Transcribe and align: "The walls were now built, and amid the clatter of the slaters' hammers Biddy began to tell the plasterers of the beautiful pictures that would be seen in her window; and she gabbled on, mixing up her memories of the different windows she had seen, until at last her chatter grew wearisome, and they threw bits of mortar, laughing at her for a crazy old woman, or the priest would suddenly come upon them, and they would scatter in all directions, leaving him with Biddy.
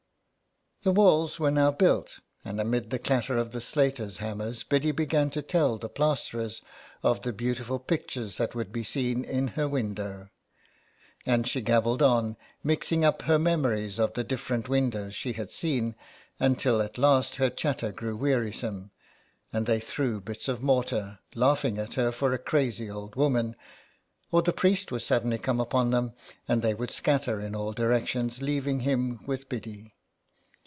"The 0.83 0.91
walls 0.91 1.39
were 1.39 1.51
now 1.51 1.69
built, 1.69 2.21
and 2.43 2.59
amid 2.59 2.89
the 2.89 2.97
clatter 2.97 3.37
of 3.37 3.51
the 3.51 3.61
slaters' 3.61 4.17
hammers 4.17 4.63
Biddy 4.63 4.89
began 4.91 5.29
to 5.29 5.43
tell 5.43 5.77
the 5.77 5.87
plasterers 5.89 6.63
of 7.03 7.21
the 7.21 7.31
beautiful 7.31 7.77
pictures 7.77 8.37
that 8.37 8.55
would 8.55 8.71
be 8.71 8.83
seen 8.83 9.23
in 9.23 9.49
her 9.49 9.67
window; 9.67 10.29
and 11.23 11.47
she 11.47 11.61
gabbled 11.61 12.01
on, 12.01 12.35
mixing 12.63 13.05
up 13.05 13.21
her 13.21 13.37
memories 13.37 13.99
of 13.99 14.15
the 14.15 14.23
different 14.23 14.67
windows 14.69 15.13
she 15.13 15.33
had 15.33 15.51
seen, 15.51 15.93
until 16.39 16.81
at 16.81 16.97
last 16.97 17.35
her 17.35 17.51
chatter 17.51 17.91
grew 17.91 18.15
wearisome, 18.17 18.89
and 19.53 19.67
they 19.67 19.79
threw 19.79 20.19
bits 20.19 20.47
of 20.47 20.63
mortar, 20.63 21.19
laughing 21.35 21.77
at 21.77 21.93
her 21.93 22.11
for 22.11 22.33
a 22.33 22.39
crazy 22.39 22.89
old 22.89 23.15
woman, 23.15 23.55
or 24.31 24.41
the 24.41 24.51
priest 24.51 24.91
would 24.91 25.03
suddenly 25.03 25.37
come 25.37 25.59
upon 25.59 25.91
them, 25.91 26.13
and 26.47 26.63
they 26.63 26.73
would 26.73 26.89
scatter 26.89 27.39
in 27.39 27.53
all 27.53 27.71
directions, 27.71 28.41
leaving 28.41 28.79
him 28.79 29.19
with 29.27 29.47
Biddy. 29.47 29.93